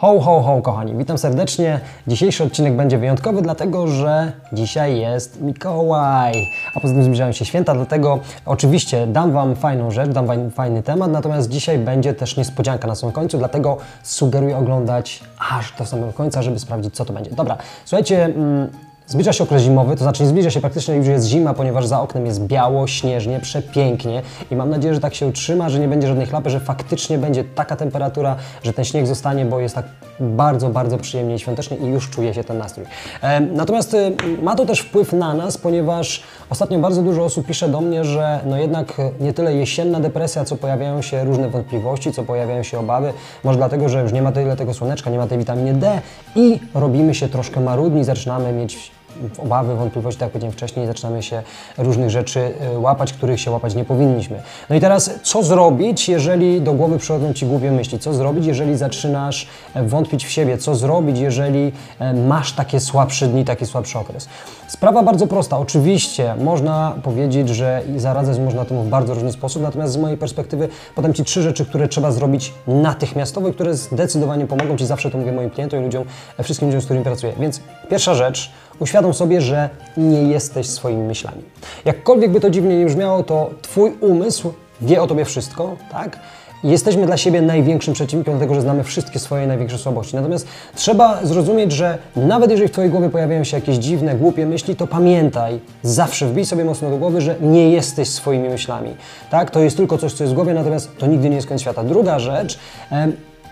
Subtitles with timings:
[0.00, 1.80] Ho, ho, ho, kochani, witam serdecznie.
[2.06, 6.32] Dzisiejszy odcinek będzie wyjątkowy, dlatego że dzisiaj jest Mikołaj,
[6.74, 10.82] a poza tym zbliżają się święta, dlatego oczywiście dam Wam fajną rzecz, dam Wam fajny
[10.82, 16.12] temat, natomiast dzisiaj będzie też niespodzianka na samym końcu, dlatego sugeruję oglądać aż do samego
[16.12, 17.30] końca, żeby sprawdzić, co to będzie.
[17.30, 18.24] Dobra, słuchajcie.
[18.24, 21.86] Mm, Zbliża się okres zimowy, to znaczy nie zbliża się praktycznie już jest zima, ponieważ
[21.86, 25.88] za oknem jest biało, śnieżnie, przepięknie i mam nadzieję, że tak się utrzyma, że nie
[25.88, 29.84] będzie żadnej chlapy, że faktycznie będzie taka temperatura, że ten śnieg zostanie, bo jest tak
[30.20, 32.86] bardzo, bardzo przyjemnie i świątecznie i już czuje się ten nastrój.
[33.22, 34.10] E, natomiast e,
[34.42, 38.40] ma to też wpływ na nas, ponieważ ostatnio bardzo dużo osób pisze do mnie, że
[38.46, 43.12] no jednak nie tyle jesienna depresja, co pojawiają się różne wątpliwości, co pojawiają się obawy,
[43.44, 46.00] może dlatego, że już nie ma tyle tego słoneczka, nie ma tej witaminy D
[46.36, 48.97] i robimy się troszkę marudni, zaczynamy mieć
[49.38, 51.42] obawy, wątpliwości, tak jak powiedziałem wcześniej, zaczynamy się
[51.78, 54.42] różnych rzeczy y, łapać, których się łapać nie powinniśmy.
[54.70, 57.98] No i teraz, co zrobić, jeżeli do głowy przychodzą Ci głupie myśli?
[57.98, 60.58] Co zrobić, jeżeli zaczynasz e, wątpić w siebie?
[60.58, 64.28] Co zrobić, jeżeli e, masz takie słabsze dni, taki słabszy okres?
[64.68, 65.58] Sprawa bardzo prosta.
[65.58, 70.68] Oczywiście można powiedzieć, że zaradzać można temu w bardzo różny sposób, natomiast z mojej perspektywy
[70.94, 74.86] podam Ci trzy rzeczy, które trzeba zrobić natychmiastowo i które zdecydowanie pomogą Ci.
[74.86, 76.04] Zawsze to mówię moim klientom i ludziom,
[76.38, 77.32] e, wszystkim ludziom, z którymi pracuję.
[77.40, 81.42] Więc pierwsza rzecz, uświadom sobie, że nie jesteś swoimi myślami.
[81.84, 86.18] Jakkolwiek by to dziwnie nie brzmiało, to Twój umysł wie o Tobie wszystko, tak?
[86.64, 90.16] Jesteśmy dla siebie największym przeciwnikiem, dlatego że znamy wszystkie swoje największe słabości.
[90.16, 94.76] Natomiast trzeba zrozumieć, że nawet jeżeli w Twojej głowie pojawiają się jakieś dziwne, głupie myśli,
[94.76, 98.96] to pamiętaj, zawsze wbij sobie mocno do głowy, że nie jesteś swoimi myślami.
[99.30, 99.50] Tak?
[99.50, 101.84] To jest tylko coś, co jest w głowie, natomiast to nigdy nie jest koniec świata.
[101.84, 102.58] Druga rzecz,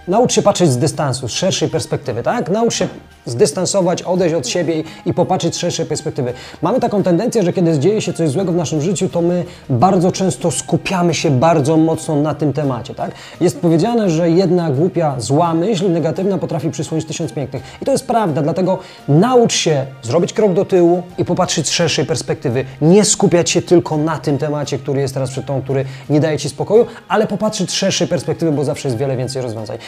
[0.08, 2.50] Naucz się patrzeć z dystansu, z szerszej perspektywy, tak?
[2.50, 2.88] Naucz się
[3.26, 6.32] zdystansować, odejść od siebie i, popatrzeć z szerszej perspektywy.
[6.62, 10.12] Mamy taką tendencję, że kiedy dzieje się coś złego w naszym życiu, to my bardzo
[10.12, 13.10] często skupiamy się bardzo mocno na tym temacie, tak?
[13.40, 17.62] Jest powiedziane, że jedna głupia, zła myśl negatywna potrafi przysłonić tysiąc pięknych.
[17.82, 18.78] I to jest prawda, dlatego
[19.08, 22.64] naucz się zrobić krok do tyłu i popatrzeć z szerszej perspektywy.
[22.80, 26.38] Nie skupiać się tylko na tym temacie, który jest teraz przed tą, który nie daje
[26.38, 29.78] Ci spokoju, ale popatrzeć z szerszej perspektywy, bo zawsze jest wiele więcej rozwiązań.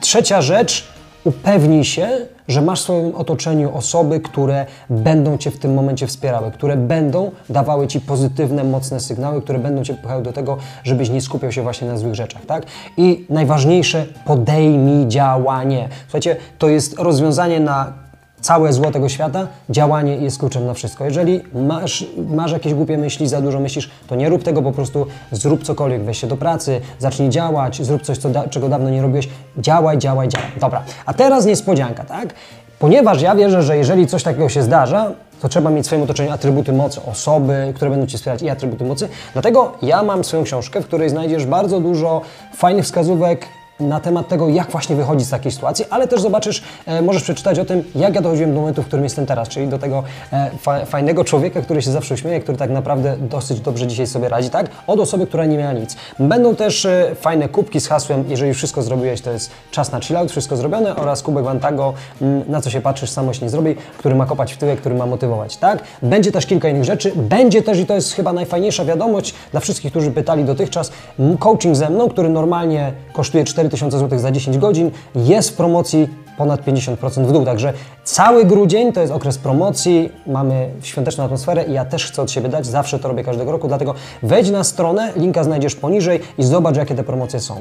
[0.00, 0.88] Trzecia rzecz,
[1.24, 2.08] upewnij się,
[2.48, 7.30] że masz w swoim otoczeniu osoby, które będą Cię w tym momencie wspierały, które będą
[7.50, 11.62] dawały Ci pozytywne, mocne sygnały, które będą Cię popychały do tego, żebyś nie skupiał się
[11.62, 12.66] właśnie na złych rzeczach, tak?
[12.96, 15.88] I najważniejsze, podejmij działanie.
[16.02, 18.07] Słuchajcie, to jest rozwiązanie na
[18.40, 21.04] całe zło tego świata, działanie jest kluczem na wszystko.
[21.04, 25.06] Jeżeli masz, masz jakieś głupie myśli, za dużo myślisz, to nie rób tego, po prostu
[25.32, 29.02] zrób cokolwiek, weź się do pracy, zacznij działać, zrób coś, co da, czego dawno nie
[29.02, 29.28] robiłeś,
[29.58, 30.50] działaj, działaj, działaj.
[30.60, 32.34] Dobra, a teraz niespodzianka, tak?
[32.78, 36.32] Ponieważ ja wierzę, że jeżeli coś takiego się zdarza, to trzeba mieć w swoim otoczeniu
[36.32, 39.08] atrybuty mocy, osoby, które będą Cię wspierać i atrybuty mocy.
[39.32, 42.20] Dlatego ja mam swoją książkę, w której znajdziesz bardzo dużo
[42.54, 43.46] fajnych wskazówek,
[43.80, 47.58] na temat tego, jak właśnie wychodzić z takiej sytuacji, ale też zobaczysz, e, możesz przeczytać
[47.58, 50.02] o tym, jak ja dochodziłem do momentu, w którym jestem teraz, czyli do tego
[50.32, 54.28] e, fa fajnego człowieka, który się zawsze uśmieje, który tak naprawdę dosyć dobrze dzisiaj sobie
[54.28, 54.66] radzi, tak?
[54.86, 55.96] Od osoby, która nie miała nic.
[56.18, 60.30] Będą też e, fajne kubki z hasłem, jeżeli wszystko zrobiłeś, to jest czas na chillout,
[60.30, 64.14] wszystko zrobione oraz kubek Wantago, mm, na co się patrzysz, samo się nie zrobi, który
[64.14, 65.82] ma kopać w tyłek, który ma motywować, tak?
[66.02, 69.90] Będzie też kilka innych rzeczy, będzie też, i to jest chyba najfajniejsza wiadomość dla wszystkich,
[69.90, 70.92] którzy pytali dotychczas,
[71.38, 76.08] coaching ze mną, który normalnie kosztuje 4 4000 zł za 10 godzin, jest w promocji
[76.36, 77.44] ponad 50% w dół.
[77.44, 77.72] Także
[78.04, 82.48] cały grudzień to jest okres promocji, mamy świąteczną atmosferę i ja też chcę od siebie
[82.48, 86.76] dać, zawsze to robię każdego roku, dlatego wejdź na stronę, linka znajdziesz poniżej i zobacz,
[86.76, 87.54] jakie te promocje są.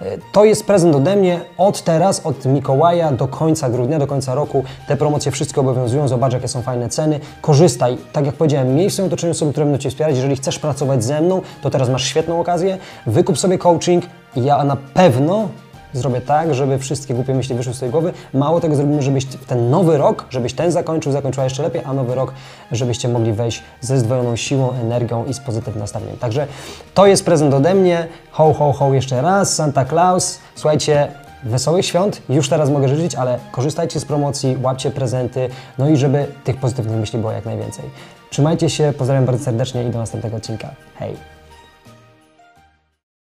[0.00, 4.34] E, to jest prezent ode mnie od teraz, od Mikołaja do końca grudnia, do końca
[4.34, 4.64] roku.
[4.88, 7.20] Te promocje wszystkie obowiązują, zobacz, jakie są fajne ceny.
[7.40, 10.16] Korzystaj, tak jak powiedziałem, miej w swoim otoczeniu osoby, które będą Cię wspierać.
[10.16, 14.04] Jeżeli chcesz pracować ze mną, to teraz masz świetną okazję, wykup sobie coaching
[14.36, 15.48] ja na pewno
[15.92, 18.12] zrobię tak, żeby wszystkie głupie myśli wyszły z tej głowy.
[18.34, 22.14] Mało tego zrobimy, żebyś ten nowy rok, żebyś ten zakończył, zakończyła jeszcze lepiej, a nowy
[22.14, 22.32] rok,
[22.72, 26.16] żebyście mogli wejść ze zdwojoną siłą, energią i z pozytywnym nastawieniem.
[26.16, 26.46] Także
[26.94, 28.08] to jest prezent ode mnie.
[28.30, 29.54] Ho, ho, ho jeszcze raz.
[29.54, 30.38] Santa Claus.
[30.54, 31.08] Słuchajcie,
[31.44, 32.22] wesołych świąt.
[32.28, 35.48] Już teraz mogę życzyć, ale korzystajcie z promocji, łapcie prezenty,
[35.78, 37.84] no i żeby tych pozytywnych myśli było jak najwięcej.
[38.30, 40.68] Trzymajcie się, pozdrawiam bardzo serdecznie i do następnego odcinka.
[40.98, 41.31] Hej!